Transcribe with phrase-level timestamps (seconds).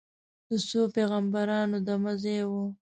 [0.49, 2.51] د څو پیغمبرانو دمه ځای و.